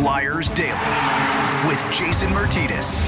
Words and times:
Flyers 0.00 0.50
Daily 0.52 1.68
with 1.68 1.78
Jason 1.92 2.30
Myrtetus. 2.30 3.02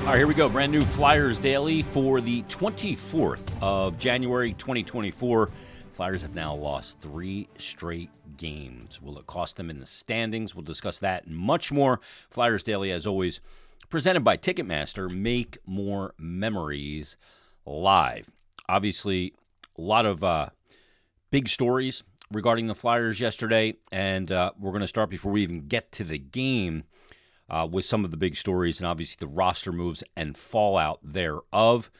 All 0.00 0.06
right, 0.06 0.16
here 0.16 0.26
we 0.26 0.34
go. 0.34 0.48
Brand 0.48 0.72
new 0.72 0.80
Flyers 0.80 1.38
Daily 1.38 1.82
for 1.82 2.20
the 2.20 2.42
24th 2.42 3.44
of 3.60 4.00
January 4.00 4.52
2024. 4.54 5.50
Flyers 5.92 6.22
have 6.22 6.34
now 6.34 6.56
lost 6.56 6.98
three 6.98 7.48
straight 7.56 8.10
games. 8.36 9.00
Will 9.00 9.16
it 9.16 9.28
cost 9.28 9.54
them 9.54 9.70
in 9.70 9.78
the 9.78 9.86
standings? 9.86 10.56
We'll 10.56 10.64
discuss 10.64 10.98
that 10.98 11.26
and 11.26 11.36
much 11.36 11.70
more. 11.70 12.00
Flyers 12.30 12.64
Daily, 12.64 12.90
as 12.90 13.06
always, 13.06 13.38
presented 13.88 14.24
by 14.24 14.36
Ticketmaster. 14.36 15.08
Make 15.08 15.58
more 15.66 16.14
memories 16.18 17.16
live. 17.64 18.28
Obviously, 18.68 19.34
a 19.78 19.80
lot 19.80 20.04
of 20.04 20.24
uh, 20.24 20.48
big 21.30 21.48
stories 21.48 22.02
regarding 22.32 22.66
the 22.66 22.74
Flyers 22.74 23.20
yesterday, 23.20 23.74
and 23.90 24.30
uh, 24.32 24.52
we're 24.58 24.70
going 24.70 24.82
to 24.82 24.88
start 24.88 25.10
before 25.10 25.32
we 25.32 25.42
even 25.42 25.66
get 25.68 25.92
to 25.92 26.04
the 26.04 26.18
game 26.18 26.84
uh, 27.48 27.68
with 27.70 27.84
some 27.84 28.04
of 28.04 28.10
the 28.10 28.16
big 28.16 28.36
stories 28.36 28.80
and 28.80 28.86
obviously 28.86 29.16
the 29.20 29.32
roster 29.32 29.72
moves 29.72 30.02
and 30.16 30.36
fallout 30.36 31.00
thereof. 31.02 31.90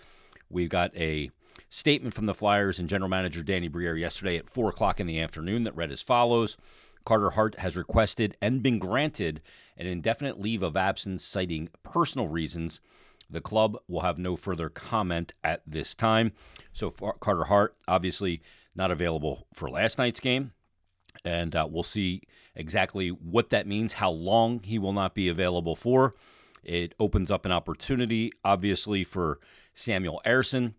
We've 0.48 0.68
got 0.68 0.96
a 0.96 1.30
statement 1.68 2.14
from 2.14 2.26
the 2.26 2.34
Flyers 2.34 2.78
and 2.78 2.88
general 2.88 3.08
manager 3.08 3.42
Danny 3.42 3.68
Briere 3.68 3.96
yesterday 3.96 4.36
at 4.36 4.48
4 4.48 4.70
o'clock 4.70 5.00
in 5.00 5.06
the 5.06 5.20
afternoon 5.20 5.64
that 5.64 5.76
read 5.76 5.92
as 5.92 6.02
follows 6.02 6.56
Carter 7.04 7.30
Hart 7.30 7.58
has 7.58 7.76
requested 7.76 8.36
and 8.40 8.62
been 8.62 8.78
granted 8.78 9.42
an 9.76 9.86
indefinite 9.86 10.40
leave 10.40 10.62
of 10.62 10.76
absence 10.76 11.24
citing 11.24 11.68
personal 11.82 12.28
reasons. 12.28 12.80
The 13.28 13.40
club 13.40 13.78
will 13.88 14.02
have 14.02 14.18
no 14.18 14.36
further 14.36 14.68
comment 14.68 15.32
at 15.42 15.62
this 15.66 15.94
time. 15.94 16.32
So, 16.72 16.90
Carter 16.90 17.44
Hart, 17.44 17.76
obviously 17.88 18.42
not 18.74 18.90
available 18.90 19.46
for 19.52 19.70
last 19.70 19.98
night's 19.98 20.20
game. 20.20 20.52
And 21.24 21.54
uh, 21.54 21.68
we'll 21.70 21.82
see 21.82 22.22
exactly 22.54 23.08
what 23.08 23.50
that 23.50 23.66
means, 23.66 23.94
how 23.94 24.10
long 24.10 24.62
he 24.62 24.78
will 24.78 24.92
not 24.92 25.14
be 25.14 25.28
available 25.28 25.76
for. 25.76 26.14
It 26.64 26.94
opens 26.98 27.30
up 27.30 27.44
an 27.44 27.52
opportunity, 27.52 28.32
obviously, 28.44 29.04
for 29.04 29.40
Samuel 29.74 30.22
Ersson 30.24 30.74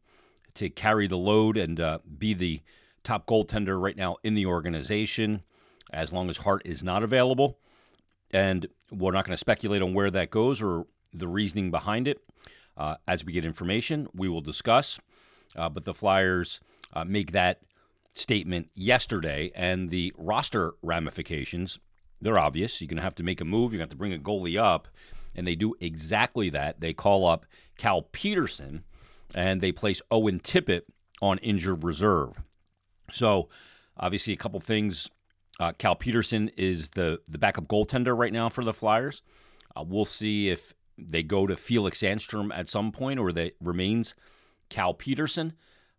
to 0.55 0.69
carry 0.69 1.07
the 1.07 1.17
load 1.17 1.57
and 1.57 1.79
uh, 1.79 1.99
be 2.17 2.33
the 2.33 2.61
top 3.03 3.25
goaltender 3.25 3.79
right 3.81 3.97
now 3.97 4.17
in 4.23 4.33
the 4.33 4.45
organization 4.45 5.43
as 5.91 6.11
long 6.11 6.29
as 6.29 6.37
Hart 6.37 6.61
is 6.65 6.83
not 6.83 7.03
available. 7.03 7.59
And 8.31 8.67
we're 8.91 9.11
not 9.11 9.25
going 9.25 9.33
to 9.33 9.37
speculate 9.37 9.81
on 9.81 9.93
where 9.93 10.09
that 10.09 10.31
goes 10.31 10.61
or 10.61 10.87
the 11.13 11.27
reasoning 11.27 11.69
behind 11.69 12.07
it. 12.07 12.21
Uh, 12.75 12.95
as 13.07 13.23
we 13.23 13.33
get 13.33 13.45
information, 13.45 14.07
we 14.15 14.27
will 14.27 14.41
discuss. 14.41 14.99
Uh, 15.55 15.69
but 15.69 15.85
the 15.85 15.93
Flyers 15.93 16.59
uh, 16.93 17.03
make 17.05 17.31
that 17.31 17.61
statement 18.13 18.69
yesterday, 18.75 19.51
and 19.55 19.89
the 19.89 20.13
roster 20.17 20.73
ramifications, 20.81 21.79
they're 22.21 22.39
obvious. 22.39 22.79
You're 22.79 22.87
going 22.87 22.97
to 22.97 23.03
have 23.03 23.15
to 23.15 23.23
make 23.23 23.41
a 23.41 23.45
move. 23.45 23.73
You're 23.73 23.79
going 23.79 23.89
to 23.89 23.93
have 23.93 23.97
to 23.97 23.97
bring 23.97 24.13
a 24.13 24.17
goalie 24.17 24.59
up, 24.59 24.87
and 25.35 25.45
they 25.45 25.55
do 25.55 25.75
exactly 25.79 26.49
that. 26.51 26.79
They 26.79 26.93
call 26.93 27.25
up 27.27 27.45
Cal 27.77 28.03
Petersen 28.03 28.83
and 29.33 29.61
they 29.61 29.71
place 29.71 30.01
Owen 30.11 30.39
Tippett 30.39 30.83
on 31.21 31.37
injured 31.39 31.83
reserve. 31.83 32.41
So, 33.11 33.49
obviously, 33.97 34.33
a 34.33 34.37
couple 34.37 34.59
things. 34.59 35.09
Uh, 35.59 35.71
Cal 35.71 35.95
Petersen 35.95 36.49
is 36.57 36.91
the 36.91 37.19
the 37.27 37.37
backup 37.37 37.67
goaltender 37.67 38.17
right 38.17 38.33
now 38.33 38.49
for 38.49 38.63
the 38.63 38.73
Flyers. 38.73 39.21
Uh, 39.75 39.83
we'll 39.87 40.05
see 40.05 40.49
if 40.49 40.73
they 40.97 41.23
go 41.23 41.47
to 41.47 41.55
Felix 41.55 41.99
Sandstrom 42.01 42.51
at 42.55 42.69
some 42.69 42.91
point, 42.91 43.19
or 43.19 43.31
that 43.31 43.53
remains 43.61 44.15
Cal 44.69 44.93
Petersen. 44.93 45.53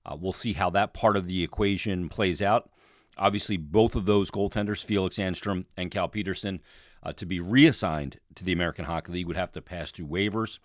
Uh, 0.07 0.17
we'll 0.19 0.33
see 0.33 0.53
how 0.53 0.71
that 0.71 0.95
part 0.95 1.17
of 1.17 1.27
the 1.27 1.43
equation 1.43 2.09
plays 2.09 2.43
out. 2.43 2.71
Obviously, 3.17 3.57
both 3.57 3.95
of 3.95 4.07
those 4.07 4.31
goaltenders, 4.31 4.85
Felix 4.85 5.17
Sandstrom 5.17 5.67
and 5.77 5.91
Cal 5.91 6.09
Petersen, 6.09 6.61
uh, 7.03 7.13
to 7.13 7.27
be 7.27 7.41
reassigned 7.41 8.19
to 8.35 8.45
the 8.45 8.53
American 8.53 8.87
Hockey 8.87 9.13
League 9.13 9.27
would 9.27 9.37
have 9.37 9.53
to 9.53 9.63
pass 9.63 9.93
through 9.93 10.07
waivers. 10.07 10.59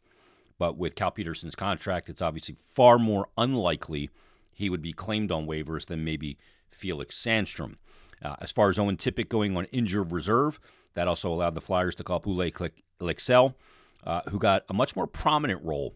But 0.58 0.78
with 0.78 0.96
Cal 0.96 1.12
Petersen's 1.12 1.56
contract, 1.56 2.10
it's 2.10 2.22
obviously 2.22 2.56
far 2.74 2.98
more 2.98 3.28
unlikely 3.38 4.10
he 4.52 4.70
would 4.70 4.82
be 4.82 4.94
claimed 4.94 5.32
on 5.32 5.48
waivers 5.48 5.86
than 5.86 6.04
maybe 6.04 6.38
Felix 6.70 7.16
Sandstrom. 7.16 7.76
Uh, 8.22 8.36
as 8.42 8.52
far 8.52 8.70
as 8.70 8.78
Owen 8.78 8.98
Tippett 8.98 9.30
going 9.30 9.56
on 9.56 9.66
injured 9.66 10.12
reserve, 10.12 10.60
that 10.94 11.08
also 11.08 11.32
allowed 11.32 11.56
the 11.56 11.62
Flyers 11.62 11.96
to 11.96 12.04
call 12.04 12.18
up 12.18 12.28
Olle 12.28 13.56
uh, 14.04 14.22
who 14.30 14.40
got 14.40 14.64
a 14.70 14.74
much 14.74 14.96
more 14.96 15.08
prominent 15.08 15.64
role 15.64 15.94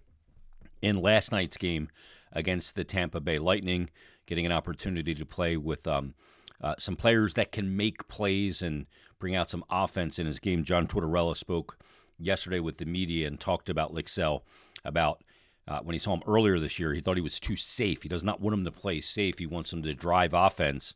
in 0.81 1.01
last 1.01 1.31
night's 1.31 1.57
game 1.57 1.89
against 2.33 2.75
the 2.75 2.83
Tampa 2.83 3.21
Bay 3.21 3.39
Lightning, 3.39 3.89
getting 4.25 4.45
an 4.45 4.51
opportunity 4.51 5.16
to 5.16 5.25
play 5.25 5.55
with 5.55 5.88
um, 5.88 6.13
uh, 6.61 6.75
some 6.77 6.95
players 6.95 7.35
that 7.35 7.51
can 7.51 7.77
make 7.77 8.07
plays 8.07 8.61
and 8.61 8.85
bring 9.19 9.35
out 9.35 9.49
some 9.49 9.63
offense 9.69 10.19
in 10.19 10.25
his 10.25 10.39
game. 10.39 10.63
John 10.63 10.88
Tortorella 10.88 11.38
spoke 11.38 11.77
yesterday 12.19 12.59
with 12.59 12.77
the 12.77 12.85
media 12.85 13.27
and 13.27 13.39
talked 13.39 13.69
about 13.69 13.94
Lycksell, 13.94 14.41
about 14.83 15.23
uh, 15.67 15.79
when 15.79 15.94
he 15.94 15.99
saw 15.99 16.13
him 16.13 16.23
earlier 16.27 16.59
this 16.59 16.77
year, 16.77 16.94
he 16.94 17.01
thought 17.01 17.16
he 17.16 17.21
was 17.21 17.39
too 17.39 17.55
safe. 17.55 18.03
He 18.03 18.09
does 18.09 18.23
not 18.23 18.41
want 18.41 18.53
him 18.53 18.65
to 18.65 18.71
play 18.71 19.00
safe. 19.00 19.39
He 19.39 19.45
wants 19.45 19.71
him 19.71 19.81
to 19.83 19.94
drive 19.94 20.33
offense, 20.33 20.94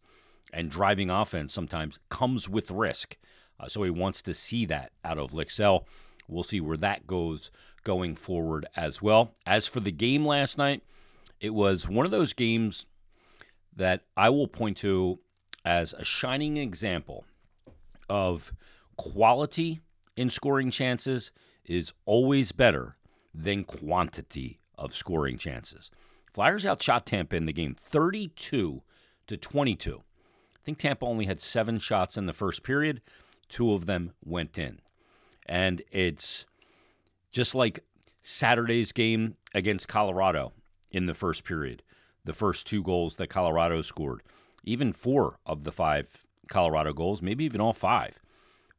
and 0.51 0.69
driving 0.69 1.09
offense 1.09 1.53
sometimes 1.53 1.99
comes 2.09 2.49
with 2.49 2.69
risk. 2.71 3.17
Uh, 3.59 3.67
so 3.67 3.83
he 3.83 3.89
wants 3.89 4.21
to 4.23 4.33
see 4.33 4.65
that 4.65 4.91
out 5.05 5.17
of 5.17 5.31
Lycksell. 5.31 5.85
We'll 6.27 6.43
see 6.43 6.59
where 6.59 6.77
that 6.77 7.07
goes 7.07 7.49
going 7.83 8.15
forward 8.15 8.65
as 8.75 9.01
well. 9.01 9.33
As 9.45 9.67
for 9.67 9.79
the 9.79 9.91
game 9.91 10.25
last 10.25 10.57
night, 10.57 10.83
it 11.39 11.53
was 11.53 11.87
one 11.87 12.05
of 12.05 12.11
those 12.11 12.33
games 12.33 12.85
that 13.75 14.03
I 14.15 14.29
will 14.29 14.47
point 14.47 14.77
to 14.77 15.19
as 15.63 15.93
a 15.93 16.03
shining 16.03 16.57
example 16.57 17.25
of 18.09 18.51
quality 18.95 19.81
in 20.15 20.29
scoring 20.29 20.71
chances 20.71 21.31
is 21.65 21.93
always 22.05 22.51
better 22.51 22.97
than 23.33 23.63
quantity 23.63 24.59
of 24.77 24.95
scoring 24.95 25.37
chances. 25.37 25.91
Flyers 26.33 26.65
outshot 26.65 27.05
Tampa 27.05 27.35
in 27.35 27.45
the 27.45 27.53
game 27.53 27.75
32 27.75 28.81
to 29.27 29.37
22. 29.37 29.97
I 29.97 30.59
think 30.63 30.77
Tampa 30.77 31.05
only 31.05 31.25
had 31.25 31.41
seven 31.41 31.79
shots 31.79 32.17
in 32.17 32.25
the 32.25 32.33
first 32.33 32.63
period, 32.63 33.01
two 33.49 33.73
of 33.73 33.85
them 33.85 34.13
went 34.23 34.57
in. 34.57 34.79
And 35.45 35.81
it's 35.91 36.45
just 37.31 37.55
like 37.55 37.85
Saturday's 38.23 38.91
game 38.91 39.35
against 39.53 39.87
Colorado 39.87 40.53
in 40.91 41.05
the 41.05 41.13
first 41.13 41.43
period. 41.43 41.83
The 42.23 42.33
first 42.33 42.67
two 42.67 42.83
goals 42.83 43.15
that 43.17 43.27
Colorado 43.27 43.81
scored, 43.81 44.21
even 44.63 44.93
four 44.93 45.39
of 45.45 45.63
the 45.63 45.71
five 45.71 46.25
Colorado 46.49 46.93
goals, 46.93 47.21
maybe 47.21 47.45
even 47.45 47.61
all 47.61 47.73
five, 47.73 48.19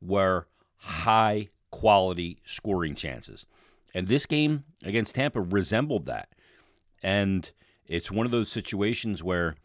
were 0.00 0.46
high 0.78 1.48
quality 1.70 2.40
scoring 2.44 2.94
chances. 2.94 3.46
And 3.94 4.06
this 4.06 4.26
game 4.26 4.64
against 4.84 5.14
Tampa 5.14 5.40
resembled 5.40 6.04
that. 6.06 6.28
And 7.02 7.50
it's 7.86 8.10
one 8.10 8.26
of 8.26 8.32
those 8.32 8.50
situations 8.50 9.22
where, 9.22 9.56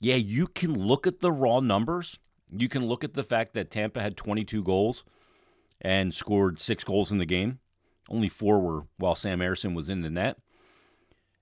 yeah, 0.00 0.16
you 0.16 0.46
can 0.46 0.74
look 0.74 1.06
at 1.06 1.20
the 1.20 1.32
raw 1.32 1.60
numbers. 1.60 2.18
You 2.50 2.68
can 2.68 2.86
look 2.86 3.04
at 3.04 3.14
the 3.14 3.22
fact 3.22 3.54
that 3.54 3.70
Tampa 3.70 4.02
had 4.02 4.16
22 4.16 4.62
goals 4.62 5.04
and 5.80 6.12
scored 6.12 6.60
six 6.60 6.82
goals 6.82 7.12
in 7.12 7.18
the 7.18 7.26
game. 7.26 7.60
Only 8.08 8.28
four 8.28 8.60
were 8.60 8.86
while 8.96 9.14
Sam 9.14 9.40
Ersson 9.40 9.74
was 9.74 9.88
in 9.88 10.02
the 10.02 10.10
net 10.10 10.38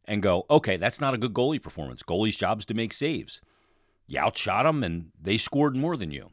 and 0.07 0.23
go, 0.23 0.47
okay, 0.49 0.77
that's 0.77 1.01
not 1.01 1.15
a 1.15 1.19
good 1.19 1.35
goalie 1.35 1.63
performance. 1.63 2.03
Goalie's 2.03 2.37
job 2.37 2.61
is 2.61 2.65
to 2.67 2.75
make 2.75 2.93
saves. 2.93 3.41
You 4.07 4.21
outshot 4.21 4.65
them 4.65 4.85
and 4.85 5.11
they 5.21 5.37
scored 5.37 5.77
more 5.77 5.97
than 5.97 6.11
you. 6.11 6.31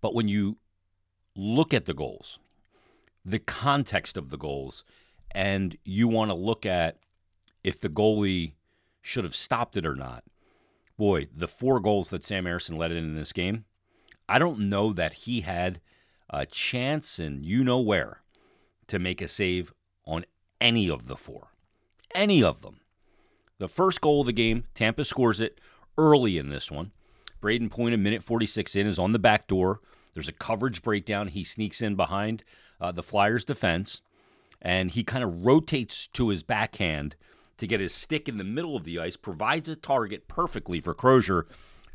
But 0.00 0.14
when 0.14 0.28
you 0.28 0.58
look 1.34 1.72
at 1.72 1.86
the 1.86 1.94
goals, 1.94 2.38
the 3.24 3.38
context 3.38 4.16
of 4.16 4.30
the 4.30 4.36
goals, 4.36 4.84
and 5.30 5.76
you 5.84 6.08
want 6.08 6.30
to 6.30 6.34
look 6.34 6.66
at 6.66 6.98
if 7.64 7.80
the 7.80 7.88
goalie 7.88 8.52
should 9.00 9.24
have 9.24 9.34
stopped 9.36 9.76
it 9.76 9.86
or 9.86 9.96
not, 9.96 10.24
boy, 10.96 11.26
the 11.34 11.48
four 11.48 11.80
goals 11.80 12.10
that 12.10 12.24
Sam 12.24 12.44
Ersson 12.44 12.76
let 12.76 12.90
in 12.90 12.98
in 12.98 13.14
this 13.14 13.32
game, 13.32 13.64
I 14.28 14.38
don't 14.38 14.68
know 14.68 14.92
that 14.92 15.14
he 15.14 15.40
had 15.40 15.80
a 16.28 16.44
chance 16.44 17.18
and 17.18 17.44
you 17.44 17.64
know 17.64 17.80
where 17.80 18.22
to 18.88 18.98
make 18.98 19.22
a 19.22 19.28
save 19.28 19.72
on 20.04 20.24
any 20.60 20.90
of 20.90 21.06
the 21.06 21.16
four 21.16 21.48
any 22.14 22.42
of 22.42 22.62
them. 22.62 22.80
The 23.58 23.68
first 23.68 24.00
goal 24.00 24.20
of 24.20 24.26
the 24.26 24.32
game, 24.32 24.64
Tampa 24.74 25.04
scores 25.04 25.40
it 25.40 25.60
early 25.96 26.38
in 26.38 26.48
this 26.48 26.70
one. 26.70 26.92
Brayden 27.40 27.70
Point, 27.70 27.94
a 27.94 27.98
minute 27.98 28.22
46 28.22 28.76
in, 28.76 28.86
is 28.86 28.98
on 28.98 29.12
the 29.12 29.18
back 29.18 29.46
door. 29.46 29.80
There's 30.14 30.28
a 30.28 30.32
coverage 30.32 30.82
breakdown. 30.82 31.28
He 31.28 31.44
sneaks 31.44 31.82
in 31.82 31.94
behind 31.94 32.44
uh, 32.80 32.92
the 32.92 33.02
Flyers' 33.02 33.44
defense, 33.44 34.00
and 34.60 34.90
he 34.90 35.04
kind 35.04 35.24
of 35.24 35.44
rotates 35.44 36.06
to 36.08 36.28
his 36.28 36.42
backhand 36.42 37.16
to 37.58 37.66
get 37.66 37.80
his 37.80 37.92
stick 37.92 38.28
in 38.28 38.38
the 38.38 38.44
middle 38.44 38.76
of 38.76 38.84
the 38.84 38.98
ice, 38.98 39.16
provides 39.16 39.68
a 39.68 39.76
target 39.76 40.28
perfectly 40.28 40.80
for 40.80 40.94
Crozier, 40.94 41.46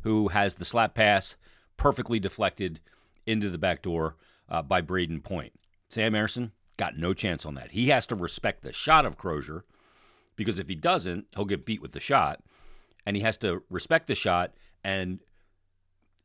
who 0.02 0.28
has 0.28 0.54
the 0.54 0.64
slap 0.64 0.94
pass 0.94 1.36
perfectly 1.76 2.20
deflected 2.20 2.80
into 3.26 3.48
the 3.48 3.58
back 3.58 3.82
door 3.82 4.16
uh, 4.48 4.62
by 4.62 4.82
Brayden 4.82 5.22
Point. 5.22 5.52
Sam 5.88 6.12
Ersson 6.12 6.50
got 6.76 6.98
no 6.98 7.14
chance 7.14 7.46
on 7.46 7.54
that. 7.54 7.70
He 7.70 7.88
has 7.88 8.06
to 8.08 8.14
respect 8.14 8.62
the 8.62 8.72
shot 8.72 9.06
of 9.06 9.16
Crozier 9.16 9.64
because 10.36 10.58
if 10.58 10.68
he 10.68 10.74
doesn't, 10.74 11.26
he'll 11.34 11.44
get 11.44 11.66
beat 11.66 11.82
with 11.82 11.92
the 11.92 12.00
shot. 12.00 12.40
And 13.06 13.16
he 13.16 13.22
has 13.22 13.36
to 13.38 13.62
respect 13.68 14.06
the 14.06 14.14
shot 14.14 14.54
and 14.82 15.20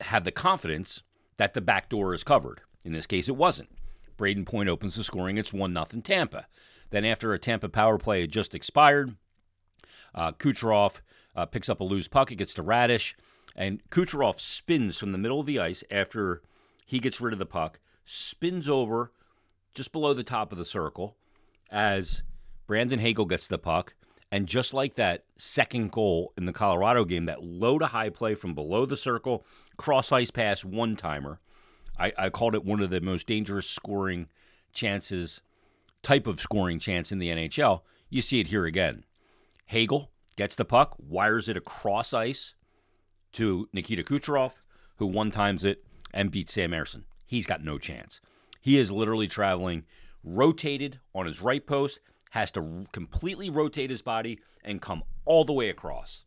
have 0.01 0.23
the 0.23 0.31
confidence 0.31 1.01
that 1.37 1.53
the 1.53 1.61
back 1.61 1.89
door 1.89 2.13
is 2.13 2.23
covered. 2.23 2.61
In 2.85 2.93
this 2.93 3.05
case, 3.05 3.27
it 3.27 3.35
wasn't. 3.35 3.69
Brayden 4.17 4.45
Point 4.45 4.69
opens 4.69 4.95
the 4.95 5.03
scoring. 5.03 5.37
It's 5.37 5.53
1 5.53 5.73
0 5.73 5.85
Tampa. 6.03 6.47
Then, 6.89 7.05
after 7.05 7.33
a 7.33 7.39
Tampa 7.39 7.69
power 7.69 7.97
play 7.97 8.21
had 8.21 8.31
just 8.31 8.55
expired, 8.55 9.15
uh, 10.15 10.31
Kucherov 10.31 11.01
uh, 11.35 11.45
picks 11.45 11.69
up 11.69 11.79
a 11.79 11.83
loose 11.83 12.07
puck. 12.07 12.31
It 12.31 12.35
gets 12.35 12.53
to 12.55 12.63
Raddysh, 12.63 13.13
and 13.55 13.81
Kucherov 13.89 14.39
spins 14.39 14.97
from 14.97 15.11
the 15.11 15.17
middle 15.17 15.39
of 15.39 15.45
the 15.45 15.59
ice 15.59 15.83
after 15.91 16.41
he 16.85 16.99
gets 16.99 17.21
rid 17.21 17.33
of 17.33 17.39
the 17.39 17.45
puck, 17.45 17.79
spins 18.05 18.67
over 18.67 19.11
just 19.73 19.91
below 19.91 20.13
the 20.13 20.23
top 20.23 20.51
of 20.51 20.57
the 20.57 20.65
circle 20.65 21.15
as 21.69 22.23
Brandon 22.67 22.99
Hagel 22.99 23.25
gets 23.25 23.47
the 23.47 23.59
puck. 23.59 23.93
And 24.31 24.47
just 24.47 24.73
like 24.73 24.95
that 24.95 25.25
second 25.37 25.91
goal 25.91 26.33
in 26.37 26.45
the 26.45 26.53
Colorado 26.53 27.03
game, 27.03 27.25
that 27.25 27.43
low 27.43 27.79
to 27.79 27.87
high 27.87 28.09
play 28.09 28.35
from 28.35 28.53
below 28.53 28.85
the 28.85 28.97
circle, 28.97 29.45
cross 29.77 30.11
ice 30.11 30.29
pass, 30.29 30.63
one 30.63 30.95
timer. 30.95 31.39
I, 31.97 32.13
I 32.17 32.29
called 32.29 32.55
it 32.55 32.63
one 32.63 32.79
of 32.79 32.91
the 32.91 33.01
most 33.01 33.27
dangerous 33.27 33.67
scoring 33.67 34.27
chances, 34.71 35.41
type 36.03 36.27
of 36.27 36.39
scoring 36.39 36.79
chance 36.79 37.11
in 37.11 37.19
the 37.19 37.29
NHL. 37.29 37.81
You 38.09 38.21
see 38.21 38.39
it 38.39 38.47
here 38.47 38.65
again. 38.65 39.03
Hagel 39.65 40.11
gets 40.35 40.55
the 40.55 40.65
puck, 40.65 40.95
wires 40.99 41.49
it 41.49 41.57
across 41.57 42.13
ice 42.13 42.53
to 43.33 43.67
Nikita 43.73 44.03
Kucherov, 44.03 44.53
who 44.97 45.07
one 45.07 45.31
times 45.31 45.63
it 45.63 45.83
and 46.13 46.31
beats 46.31 46.53
Sam 46.53 46.71
Ersson. 46.71 47.03
He's 47.25 47.45
got 47.45 47.63
no 47.63 47.77
chance. 47.77 48.21
He 48.61 48.77
is 48.77 48.91
literally 48.91 49.27
traveling 49.27 49.85
rotated 50.23 50.99
on 51.13 51.25
his 51.25 51.41
right 51.41 51.65
post, 51.65 51.99
has 52.29 52.51
to 52.51 52.85
completely 52.91 53.49
rotate 53.49 53.89
his 53.89 54.01
body 54.01 54.39
and 54.63 54.81
come 54.81 55.03
all 55.25 55.43
the 55.43 55.53
way 55.53 55.69
across. 55.69 56.25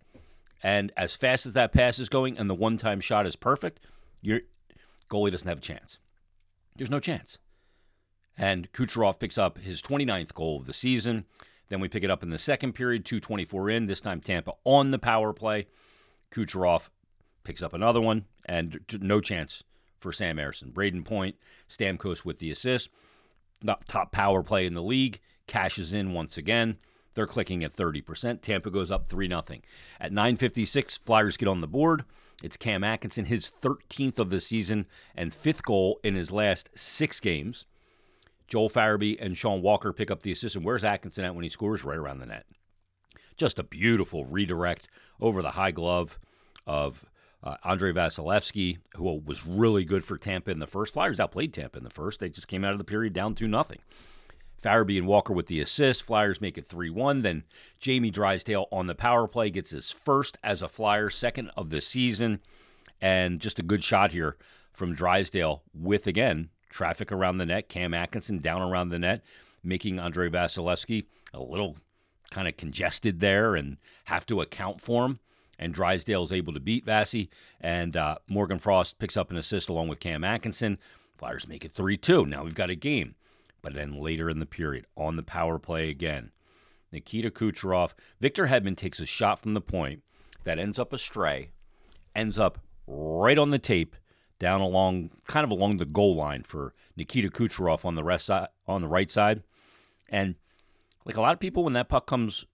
And 0.62 0.92
as 0.96 1.14
fast 1.14 1.46
as 1.46 1.54
that 1.54 1.72
pass 1.72 1.98
is 1.98 2.08
going 2.08 2.38
and 2.38 2.48
the 2.48 2.54
one 2.54 2.76
time 2.78 3.00
shot 3.00 3.26
is 3.26 3.36
perfect, 3.36 3.80
your 4.20 4.40
goalie 5.10 5.30
doesn't 5.30 5.48
have 5.48 5.58
a 5.58 5.62
chance. 5.62 5.98
There's 6.76 6.90
no 6.90 7.00
chance. 7.00 7.38
And 8.38 8.72
Kucherov 8.72 9.18
picks 9.18 9.36
up 9.36 9.58
his 9.58 9.82
29th 9.82 10.32
goal 10.34 10.58
of 10.58 10.66
the 10.66 10.72
season. 10.72 11.26
Then 11.68 11.80
we 11.80 11.88
pick 11.88 12.04
it 12.04 12.10
up 12.10 12.22
in 12.22 12.30
the 12.30 12.38
second 12.38 12.74
period, 12.74 13.04
224 13.04 13.70
in, 13.70 13.86
this 13.86 14.00
time 14.00 14.20
Tampa 14.20 14.52
on 14.64 14.90
the 14.90 14.98
power 14.98 15.32
play. 15.32 15.66
Kucherov 16.30 16.88
picks 17.44 17.62
up 17.62 17.72
another 17.72 18.00
one, 18.00 18.24
and 18.46 18.80
no 19.00 19.20
chance 19.20 19.62
for 19.98 20.12
Sam 20.12 20.36
Ersson. 20.36 20.72
Brayden 20.72 21.04
Point, 21.04 21.36
Stamkos 21.68 22.24
with 22.24 22.38
the 22.38 22.50
assist. 22.50 22.88
Top 23.86 24.12
power 24.12 24.42
play 24.42 24.66
in 24.66 24.74
the 24.74 24.82
league, 24.82 25.20
cashes 25.52 25.92
in 25.92 26.14
once 26.14 26.38
again. 26.38 26.78
They're 27.14 27.26
clicking 27.26 27.62
at 27.62 27.76
30%. 27.76 28.40
Tampa 28.40 28.70
goes 28.70 28.90
up 28.90 29.08
3 29.08 29.28
0. 29.28 29.42
At 30.00 30.12
9.56, 30.12 31.00
Flyers 31.00 31.36
get 31.36 31.46
on 31.46 31.60
the 31.60 31.68
board. 31.68 32.06
It's 32.42 32.56
Cam 32.56 32.82
Atkinson, 32.82 33.26
his 33.26 33.50
13th 33.60 34.18
of 34.18 34.30
the 34.30 34.40
season 34.40 34.86
and 35.14 35.34
fifth 35.34 35.62
goal 35.62 36.00
in 36.02 36.14
his 36.14 36.32
last 36.32 36.70
six 36.74 37.20
games. 37.20 37.66
Joel 38.48 38.70
Farabee 38.70 39.18
and 39.20 39.36
Sean 39.36 39.60
Walker 39.60 39.92
pick 39.92 40.10
up 40.10 40.22
the 40.22 40.32
assist. 40.32 40.56
And 40.56 40.64
where's 40.64 40.84
Atkinson 40.84 41.24
at 41.24 41.34
when 41.34 41.42
he 41.42 41.50
scores? 41.50 41.84
Right 41.84 41.98
around 41.98 42.20
the 42.20 42.26
net. 42.26 42.46
Just 43.36 43.58
a 43.58 43.62
beautiful 43.62 44.24
redirect 44.24 44.88
over 45.20 45.42
the 45.42 45.50
high 45.50 45.70
glove 45.70 46.18
of 46.66 47.04
uh, 47.44 47.56
Andrei 47.62 47.92
Vasilevskiy, 47.92 48.78
who 48.96 49.22
was 49.24 49.46
really 49.46 49.84
good 49.84 50.02
for 50.04 50.16
Tampa 50.16 50.50
in 50.50 50.60
the 50.60 50.66
first. 50.66 50.94
Flyers 50.94 51.20
outplayed 51.20 51.52
Tampa 51.52 51.76
in 51.76 51.84
the 51.84 51.90
first. 51.90 52.20
They 52.20 52.30
just 52.30 52.48
came 52.48 52.64
out 52.64 52.72
of 52.72 52.78
the 52.78 52.84
period 52.84 53.12
down 53.12 53.34
2 53.34 53.46
0. 53.46 53.66
Farabee 54.62 54.98
and 54.98 55.06
Walker 55.06 55.32
with 55.32 55.46
the 55.46 55.60
assist. 55.60 56.02
Flyers 56.02 56.40
make 56.40 56.56
it 56.56 56.66
3 56.66 56.90
1. 56.90 57.22
Then 57.22 57.44
Jamie 57.78 58.10
Drysdale 58.10 58.68
on 58.70 58.86
the 58.86 58.94
power 58.94 59.26
play 59.26 59.50
gets 59.50 59.70
his 59.70 59.90
first 59.90 60.38
as 60.42 60.62
a 60.62 60.68
Flyer, 60.68 61.10
second 61.10 61.50
of 61.56 61.70
the 61.70 61.80
season. 61.80 62.40
And 63.00 63.40
just 63.40 63.58
a 63.58 63.64
good 63.64 63.82
shot 63.82 64.12
here 64.12 64.36
from 64.72 64.94
Drysdale 64.94 65.62
with, 65.74 66.06
again, 66.06 66.50
traffic 66.70 67.10
around 67.10 67.38
the 67.38 67.46
net. 67.46 67.68
Cam 67.68 67.92
Atkinson 67.92 68.38
down 68.38 68.62
around 68.62 68.90
the 68.90 68.98
net, 68.98 69.24
making 69.64 69.98
Andre 69.98 70.28
Vasilevskiy 70.28 71.06
a 71.34 71.40
little 71.40 71.76
kind 72.30 72.48
of 72.48 72.56
congested 72.56 73.20
there 73.20 73.54
and 73.54 73.76
have 74.04 74.24
to 74.26 74.40
account 74.40 74.80
for 74.80 75.04
him. 75.04 75.18
And 75.58 75.74
Drysdale 75.74 76.22
is 76.22 76.32
able 76.32 76.52
to 76.54 76.60
beat 76.60 76.86
Vassy. 76.86 77.28
And 77.60 77.96
uh, 77.96 78.18
Morgan 78.28 78.58
Frost 78.58 78.98
picks 78.98 79.16
up 79.16 79.30
an 79.30 79.36
assist 79.36 79.68
along 79.68 79.88
with 79.88 80.00
Cam 80.00 80.24
Atkinson. 80.24 80.78
Flyers 81.18 81.48
make 81.48 81.64
it 81.64 81.72
3 81.72 81.96
2. 81.96 82.26
Now 82.26 82.44
we've 82.44 82.54
got 82.54 82.70
a 82.70 82.74
game. 82.74 83.14
But 83.62 83.74
then 83.74 84.00
later 84.00 84.28
in 84.28 84.40
the 84.40 84.46
period, 84.46 84.86
on 84.96 85.16
the 85.16 85.22
power 85.22 85.58
play 85.58 85.88
again, 85.88 86.32
Nikita 86.90 87.30
Kucherov, 87.30 87.94
Victor 88.20 88.48
Hedman 88.48 88.76
takes 88.76 89.00
a 89.00 89.06
shot 89.06 89.40
from 89.40 89.54
the 89.54 89.60
point 89.60 90.02
that 90.44 90.58
ends 90.58 90.78
up 90.78 90.92
astray, 90.92 91.52
ends 92.14 92.38
up 92.38 92.58
right 92.86 93.38
on 93.38 93.50
the 93.50 93.58
tape, 93.58 93.96
down 94.38 94.60
along 94.60 95.10
kind 95.26 95.44
of 95.44 95.52
along 95.52 95.76
the 95.76 95.84
goal 95.84 96.16
line 96.16 96.42
for 96.42 96.74
Nikita 96.96 97.30
Kucherov 97.30 97.84
on 97.84 97.94
the 97.94 98.02
rest 98.02 98.26
side, 98.26 98.48
on 98.66 98.82
the 98.82 98.88
right 98.88 99.10
side, 99.10 99.44
and 100.08 100.34
like 101.04 101.16
a 101.16 101.20
lot 101.20 101.32
of 101.32 101.40
people 101.40 101.64
when 101.64 101.72
that 101.74 101.88
puck 101.88 102.06
comes 102.06 102.44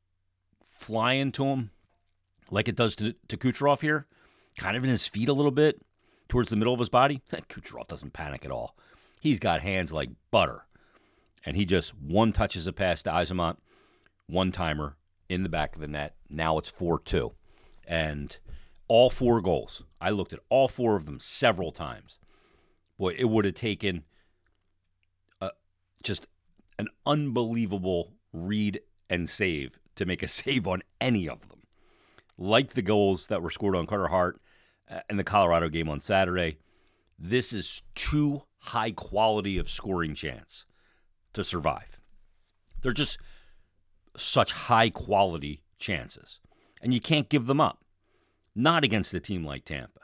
flying 0.62 1.32
to 1.32 1.46
him, 1.46 1.70
like 2.50 2.68
it 2.68 2.76
does 2.76 2.94
to, 2.96 3.14
to 3.28 3.36
Kucherov 3.36 3.80
here, 3.80 4.06
kind 4.58 4.76
of 4.76 4.84
in 4.84 4.90
his 4.90 5.06
feet 5.06 5.28
a 5.28 5.32
little 5.32 5.50
bit 5.50 5.80
towards 6.28 6.50
the 6.50 6.56
middle 6.56 6.74
of 6.74 6.78
his 6.78 6.90
body. 6.90 7.22
Kucherov 7.30 7.88
doesn't 7.88 8.12
panic 8.12 8.44
at 8.44 8.50
all. 8.50 8.76
He's 9.20 9.40
got 9.40 9.62
hands 9.62 9.92
like 9.92 10.10
butter 10.30 10.67
and 11.44 11.56
he 11.56 11.64
just 11.64 11.96
one 11.96 12.32
touches 12.32 12.66
a 12.66 12.72
pass 12.72 13.02
to 13.02 13.10
Eyssimont, 13.10 13.56
one 14.26 14.52
timer 14.52 14.96
in 15.28 15.42
the 15.42 15.48
back 15.48 15.74
of 15.74 15.80
the 15.80 15.88
net. 15.88 16.14
Now 16.28 16.58
it's 16.58 16.70
4 16.70 17.00
2. 17.00 17.32
And 17.86 18.36
all 18.88 19.10
four 19.10 19.40
goals, 19.40 19.84
I 20.00 20.10
looked 20.10 20.32
at 20.32 20.40
all 20.48 20.68
four 20.68 20.96
of 20.96 21.04
them 21.06 21.20
several 21.20 21.72
times. 21.72 22.18
Boy, 22.98 23.14
it 23.16 23.26
would 23.26 23.44
have 23.44 23.54
taken 23.54 24.04
a, 25.40 25.50
just 26.02 26.26
an 26.78 26.88
unbelievable 27.06 28.14
read 28.32 28.80
and 29.08 29.28
save 29.28 29.78
to 29.96 30.06
make 30.06 30.22
a 30.22 30.28
save 30.28 30.66
on 30.66 30.82
any 31.00 31.28
of 31.28 31.48
them. 31.48 31.60
Like 32.36 32.74
the 32.74 32.82
goals 32.82 33.28
that 33.28 33.42
were 33.42 33.50
scored 33.50 33.76
on 33.76 33.86
Carter 33.86 34.08
Hart 34.08 34.40
uh, 34.90 35.00
in 35.10 35.16
the 35.16 35.24
Colorado 35.24 35.68
game 35.68 35.88
on 35.88 36.00
Saturday, 36.00 36.58
this 37.18 37.52
is 37.52 37.82
too 37.94 38.42
high 38.58 38.92
quality 38.92 39.58
of 39.58 39.68
scoring 39.68 40.14
chance 40.14 40.64
to 41.38 41.44
survive. 41.44 41.98
They're 42.82 42.92
just 42.92 43.18
such 44.16 44.52
high 44.52 44.90
quality 44.90 45.62
chances. 45.78 46.40
And 46.82 46.92
you 46.92 47.00
can't 47.00 47.28
give 47.28 47.46
them 47.46 47.60
up. 47.60 47.84
Not 48.54 48.84
against 48.84 49.14
a 49.14 49.20
team 49.20 49.44
like 49.44 49.64
Tampa. 49.64 50.00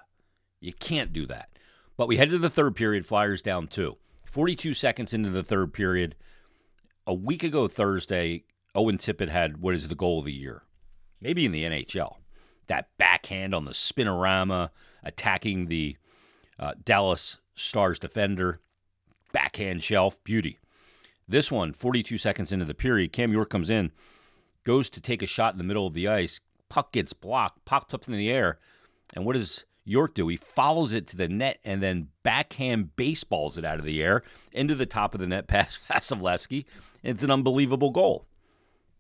You 0.61 0.73
can't 0.73 1.13
do 1.13 1.27
that. 1.27 1.51
But 1.97 2.09
we 2.09 2.17
head 2.17 2.31
to 2.31 2.39
the 2.39 2.51
third 2.51 2.75
period, 2.75 3.07
Flyers 3.07 3.43
down 3.43 3.69
two. 3.69 3.99
42 4.25 4.75
seconds 4.75 5.15
into 5.15 5.31
the 5.31 5.45
third 5.45 5.73
period. 5.73 6.17
A 7.07 7.15
week 7.15 7.43
ago 7.43 7.69
Thursday, 7.69 8.45
Owen 8.75 8.99
Tippett 8.99 9.29
had 9.29 9.59
what 9.59 9.75
is 9.75 9.89
the 9.89 9.95
goal 9.95 10.21
of 10.21 10.25
the 10.25 10.33
year? 10.33 10.63
Maybe 11.21 11.45
in 11.45 11.53
the 11.53 11.65
NHL. 11.65 12.17
That 12.67 12.89
backhand 12.99 13.55
on 13.55 13.65
the 13.65 13.73
spinorama, 13.73 14.71
attacking 15.03 15.67
the 15.67 15.97
uh, 16.59 16.73
Dallas 16.83 17.39
Stars 17.55 17.99
defender, 17.99 18.61
backhand 19.33 19.83
shelf, 19.83 20.23
beauty. 20.25 20.59
This 21.27 21.51
one, 21.51 21.73
42 21.73 22.19
seconds 22.19 22.53
into 22.53 22.65
the 22.65 22.75
period, 22.75 23.13
Cam 23.13 23.33
York 23.33 23.49
comes 23.49 23.71
in, 23.71 23.93
goes 24.65 24.91
to 24.91 25.01
take 25.01 25.23
a 25.23 25.27
shot 25.27 25.55
in 25.55 25.59
the 25.59 25.65
middle 25.65 25.87
of 25.87 25.95
the 25.95 26.09
ice. 26.09 26.41
Puck 26.69 26.93
gets 26.93 27.13
blocked, 27.13 27.65
pops 27.65 27.95
up 27.95 28.07
in 28.07 28.15
the 28.15 28.31
air. 28.31 28.59
And 29.15 29.25
what 29.25 29.35
does 29.35 29.65
York 29.85 30.15
do? 30.15 30.29
He 30.29 30.37
follows 30.37 30.93
it 30.93 31.07
to 31.09 31.17
the 31.17 31.29
net 31.29 31.61
and 31.65 31.83
then 31.83 32.09
backhand 32.23 32.97
baseballs 32.97 33.57
it 33.57 33.65
out 33.65 33.79
of 33.79 33.85
the 33.85 34.03
air 34.03 34.23
into 34.53 34.75
the 34.75 34.87
top 34.87 35.15
of 35.15 35.21
the 35.21 35.27
net 35.27 35.47
past 35.49 35.83
Vasilevskiy. 35.89 36.65
It's 37.03 37.25
an 37.25 37.31
unbelievable 37.31 37.91
goal. 37.91 38.27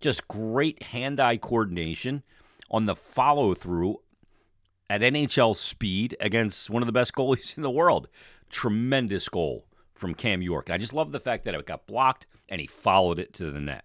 Just 0.00 0.28
great 0.28 0.83
hand 0.85 1.21
eye 1.21 1.37
coordination 1.37 2.23
on 2.71 2.87
the 2.87 2.97
follow 2.97 3.54
through 3.54 4.00
at 4.88 5.00
NHL 5.00 5.57
speed 5.57 6.16
against 6.21 6.71
one 6.71 6.83
of 6.83 6.87
the 6.87 6.93
best 6.93 7.14
goalies 7.14 7.54
in 7.57 7.62
the 7.62 7.71
world. 7.71 8.09
Tremendous 8.50 9.28
goal 9.28 9.66
from 9.94 10.14
Cam 10.14 10.42
York. 10.42 10.68
And 10.68 10.74
I 10.74 10.78
just 10.78 10.92
love 10.92 11.12
the 11.12 11.20
fact 11.20 11.44
that 11.44 11.54
it 11.54 11.66
got 11.66 11.86
blocked 11.86 12.26
and 12.48 12.60
he 12.60 12.66
followed 12.66 13.18
it 13.18 13.32
to 13.34 13.50
the 13.50 13.60
net 13.60 13.84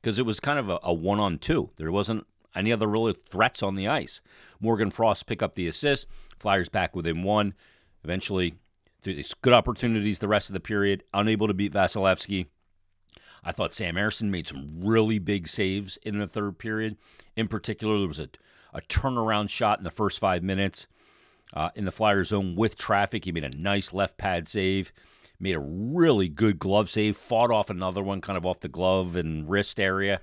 because 0.00 0.18
it 0.18 0.26
was 0.26 0.40
kind 0.40 0.58
of 0.58 0.68
a, 0.68 0.78
a 0.82 0.92
one 0.92 1.20
on 1.20 1.38
two. 1.38 1.70
There 1.76 1.92
wasn't 1.92 2.26
any 2.54 2.72
other 2.72 2.86
real 2.86 3.12
threats 3.12 3.62
on 3.62 3.76
the 3.76 3.88
ice. 3.88 4.20
Morgan 4.60 4.90
Frost 4.90 5.26
pick 5.26 5.42
up 5.42 5.54
the 5.54 5.68
assist. 5.68 6.06
Flyers 6.38 6.68
back 6.68 6.94
within 6.94 7.22
one. 7.22 7.54
Eventually, 8.04 8.54
through 9.00 9.14
it's 9.14 9.34
good 9.34 9.52
opportunities 9.52 10.18
the 10.18 10.28
rest 10.28 10.48
of 10.48 10.54
the 10.54 10.60
period. 10.60 11.04
Unable 11.14 11.48
to 11.48 11.54
beat 11.54 11.72
Vasilevskiy. 11.72 12.46
I 13.44 13.52
thought 13.52 13.72
Sam 13.72 13.96
Ersson 13.96 14.30
made 14.30 14.46
some 14.46 14.70
really 14.80 15.18
big 15.18 15.48
saves 15.48 15.96
in 15.98 16.18
the 16.18 16.28
third 16.28 16.58
period. 16.58 16.96
In 17.36 17.48
particular, 17.48 17.98
there 17.98 18.08
was 18.08 18.20
a, 18.20 18.28
a 18.72 18.80
turnaround 18.82 19.50
shot 19.50 19.78
in 19.78 19.84
the 19.84 19.90
first 19.90 20.20
five 20.20 20.42
minutes 20.44 20.86
uh, 21.52 21.70
in 21.74 21.84
the 21.84 21.90
Flyers 21.90 22.28
zone 22.28 22.54
with 22.54 22.76
traffic. 22.76 23.24
He 23.24 23.32
made 23.32 23.44
a 23.44 23.56
nice 23.56 23.92
left 23.92 24.16
pad 24.16 24.46
save 24.46 24.92
made 25.42 25.56
a 25.56 25.60
really 25.60 26.28
good 26.28 26.58
glove 26.58 26.88
save, 26.88 27.16
fought 27.16 27.50
off 27.50 27.68
another 27.68 28.02
one 28.02 28.20
kind 28.20 28.36
of 28.36 28.46
off 28.46 28.60
the 28.60 28.68
glove 28.68 29.16
and 29.16 29.50
wrist 29.50 29.80
area. 29.80 30.20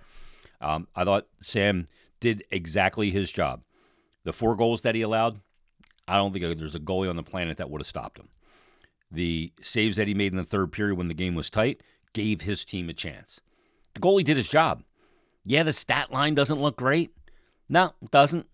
Um, 0.61 0.87
I 0.95 1.03
thought 1.03 1.27
Sam 1.41 1.87
did 2.19 2.43
exactly 2.49 3.11
his 3.11 3.31
job. 3.31 3.61
The 4.23 4.33
four 4.33 4.55
goals 4.55 4.81
that 4.81 4.95
he 4.95 5.01
allowed, 5.01 5.41
I 6.07 6.15
don't 6.15 6.33
think 6.33 6.57
there's 6.57 6.75
a 6.75 6.79
goalie 6.79 7.09
on 7.09 7.17
the 7.17 7.23
planet 7.23 7.57
that 7.57 7.69
would 7.69 7.81
have 7.81 7.87
stopped 7.87 8.17
him. 8.17 8.29
The 9.11 9.51
saves 9.61 9.97
that 9.97 10.07
he 10.07 10.13
made 10.13 10.31
in 10.31 10.37
the 10.37 10.43
third 10.43 10.71
period 10.71 10.95
when 10.95 11.07
the 11.07 11.13
game 11.13 11.35
was 11.35 11.49
tight 11.49 11.81
gave 12.13 12.41
his 12.41 12.63
team 12.63 12.89
a 12.89 12.93
chance. 12.93 13.41
The 13.93 13.99
goalie 13.99 14.23
did 14.23 14.37
his 14.37 14.49
job. 14.49 14.83
Yeah, 15.43 15.63
the 15.63 15.73
stat 15.73 16.11
line 16.11 16.35
doesn't 16.35 16.61
look 16.61 16.77
great. 16.77 17.11
No, 17.69 17.93
it 18.01 18.11
doesn't. 18.11 18.47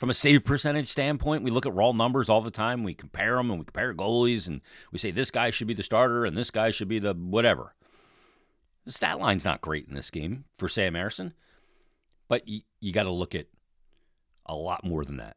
From 0.00 0.08
a 0.08 0.14
save 0.14 0.46
percentage 0.46 0.88
standpoint, 0.88 1.42
we 1.42 1.50
look 1.50 1.66
at 1.66 1.74
raw 1.74 1.92
numbers 1.92 2.30
all 2.30 2.40
the 2.40 2.50
time. 2.50 2.84
We 2.84 2.94
compare 2.94 3.36
them 3.36 3.50
and 3.50 3.58
we 3.58 3.66
compare 3.66 3.92
goalies 3.92 4.48
and 4.48 4.62
we 4.90 4.98
say 4.98 5.10
this 5.10 5.30
guy 5.30 5.50
should 5.50 5.66
be 5.66 5.74
the 5.74 5.82
starter 5.82 6.24
and 6.24 6.34
this 6.34 6.50
guy 6.50 6.70
should 6.70 6.88
be 6.88 6.98
the 6.98 7.12
whatever. 7.12 7.74
The 8.86 8.92
stat 8.92 9.20
line's 9.20 9.44
not 9.44 9.60
great 9.60 9.88
in 9.88 9.94
this 9.94 10.08
game 10.08 10.46
for 10.56 10.70
Sam 10.70 10.94
Ersson, 10.94 11.32
but 12.28 12.48
you, 12.48 12.62
you 12.80 12.94
got 12.94 13.02
to 13.02 13.10
look 13.10 13.34
at 13.34 13.48
a 14.46 14.54
lot 14.54 14.86
more 14.86 15.04
than 15.04 15.18
that. 15.18 15.36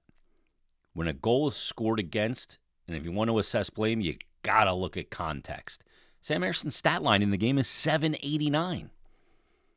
When 0.94 1.10
a 1.10 1.14
goal 1.14 1.50
is 1.50 1.58
scored 1.58 2.00
against, 2.00 2.58
and 2.88 2.96
if 2.96 3.04
you 3.04 3.12
want 3.12 3.30
to 3.32 3.40
assess 3.40 3.70
blame, 3.70 4.00
you 4.00 4.16
got 4.44 4.64
to 4.64 4.74
look 4.74 4.96
at 4.96 5.12
context. 5.12 5.84
Sam 6.22 6.42
Ersson's 6.42 6.78
stat 6.78 7.04
line 7.04 7.22
in 7.22 7.32
the 7.32 7.38
game 7.38 7.58
is 7.58 7.68
789. 7.68 8.92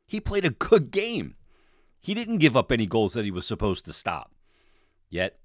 He 0.05 0.21
played 0.21 0.45
a 0.45 0.51
good 0.51 0.91
game. 0.91 1.35
He 1.99 2.13
didn't 2.13 2.37
give 2.37 2.55
up 2.55 2.71
any 2.71 2.85
goals 2.85 3.11
that 3.15 3.25
he 3.25 3.31
was 3.31 3.45
supposed 3.45 3.83
to 3.83 3.91
stop. 3.91 4.31
Yet, 5.09 5.39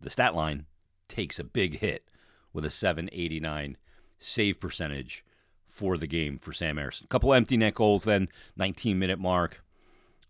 the 0.00 0.10
stat 0.10 0.34
line 0.34 0.66
takes 1.08 1.38
a 1.38 1.44
big 1.44 1.78
hit 1.78 2.04
with 2.52 2.64
a 2.64 2.70
789 2.70 3.76
save 4.18 4.60
percentage 4.60 5.24
for 5.68 5.96
the 5.96 6.06
game 6.06 6.38
for 6.38 6.52
Sam 6.52 6.76
Ersson. 6.76 7.04
A 7.04 7.08
couple 7.08 7.34
empty 7.34 7.56
net 7.56 7.74
goals, 7.74 8.04
then 8.04 8.28
19 8.56 8.98
minute 8.98 9.18
mark. 9.18 9.62